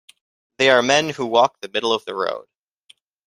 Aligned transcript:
They 0.57 0.71
are 0.71 0.81
men 0.81 1.09
who 1.09 1.27
walk 1.27 1.61
the 1.61 1.69
middle 1.69 1.93
of 1.93 2.05
the 2.05 2.15
road. 2.15 2.47